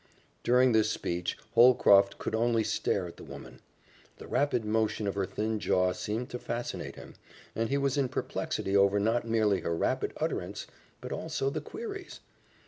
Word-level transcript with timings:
During 0.41 0.71
this 0.71 0.89
speech, 0.89 1.37
Holcroft 1.53 2.17
could 2.17 2.33
only 2.33 2.63
stare 2.63 3.05
at 3.05 3.17
the 3.17 3.23
woman. 3.23 3.59
The 4.17 4.25
rapid 4.25 4.65
motion 4.65 5.05
of 5.05 5.13
her 5.13 5.27
thin 5.27 5.59
jaw 5.59 5.93
seemed 5.93 6.31
to 6.31 6.39
fascinate 6.39 6.95
him, 6.95 7.13
and 7.55 7.69
he 7.69 7.77
was 7.77 7.97
in 7.97 8.09
perplexity 8.09 8.75
over 8.75 8.99
not 8.99 9.27
merely 9.27 9.59
her 9.59 9.75
rapid 9.75 10.13
utterance, 10.17 10.65
but 11.01 11.11
also 11.11 11.51
the 11.51 11.61
queries. 11.61 12.19